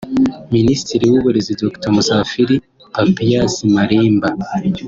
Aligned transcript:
Minisitiri 0.55 1.03
w’Uburezi 1.11 1.53
Dr 1.61 1.89
Musafiri 1.95 2.55
Papias 2.93 3.53
Malimba 3.75 4.27